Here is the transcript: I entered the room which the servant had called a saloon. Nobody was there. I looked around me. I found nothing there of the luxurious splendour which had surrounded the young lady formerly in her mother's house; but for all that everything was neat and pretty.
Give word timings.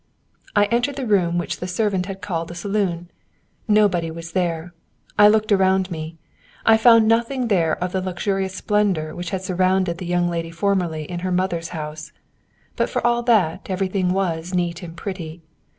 I 0.55 0.65
entered 0.65 0.95
the 0.95 1.05
room 1.05 1.37
which 1.37 1.59
the 1.59 1.67
servant 1.67 2.07
had 2.07 2.23
called 2.23 2.49
a 2.49 2.55
saloon. 2.55 3.11
Nobody 3.67 4.09
was 4.09 4.31
there. 4.31 4.73
I 5.19 5.27
looked 5.27 5.51
around 5.51 5.91
me. 5.91 6.17
I 6.65 6.75
found 6.75 7.07
nothing 7.07 7.49
there 7.49 7.75
of 7.75 7.91
the 7.91 8.01
luxurious 8.01 8.55
splendour 8.55 9.13
which 9.13 9.29
had 9.29 9.43
surrounded 9.43 9.99
the 9.99 10.07
young 10.07 10.27
lady 10.27 10.49
formerly 10.49 11.03
in 11.03 11.19
her 11.19 11.31
mother's 11.31 11.69
house; 11.69 12.11
but 12.75 12.89
for 12.89 13.05
all 13.05 13.21
that 13.21 13.69
everything 13.69 14.09
was 14.11 14.55
neat 14.55 14.81
and 14.81 14.97
pretty. 14.97 15.43